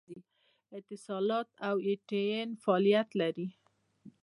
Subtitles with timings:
[0.77, 3.47] اتصالات او ایم ټي این فعالیت لري